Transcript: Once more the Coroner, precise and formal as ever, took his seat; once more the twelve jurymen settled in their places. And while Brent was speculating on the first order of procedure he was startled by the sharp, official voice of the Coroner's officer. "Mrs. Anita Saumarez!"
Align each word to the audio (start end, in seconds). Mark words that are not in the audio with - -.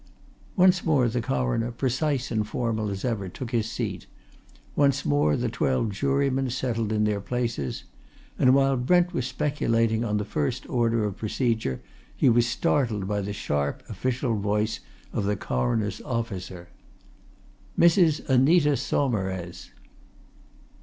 Once 0.55 0.83
more 0.83 1.07
the 1.07 1.21
Coroner, 1.21 1.69
precise 1.69 2.31
and 2.31 2.47
formal 2.47 2.89
as 2.89 3.05
ever, 3.05 3.29
took 3.29 3.51
his 3.51 3.69
seat; 3.69 4.07
once 4.75 5.05
more 5.05 5.37
the 5.37 5.47
twelve 5.47 5.91
jurymen 5.91 6.49
settled 6.49 6.91
in 6.91 7.03
their 7.03 7.21
places. 7.21 7.83
And 8.39 8.55
while 8.55 8.77
Brent 8.77 9.13
was 9.13 9.27
speculating 9.27 10.03
on 10.03 10.17
the 10.17 10.25
first 10.25 10.67
order 10.67 11.03
of 11.05 11.17
procedure 11.17 11.83
he 12.15 12.29
was 12.29 12.47
startled 12.47 13.07
by 13.07 13.21
the 13.21 13.31
sharp, 13.31 13.83
official 13.87 14.35
voice 14.39 14.79
of 15.13 15.25
the 15.25 15.35
Coroner's 15.35 16.01
officer. 16.01 16.69
"Mrs. 17.77 18.27
Anita 18.27 18.77
Saumarez!" 18.77 19.69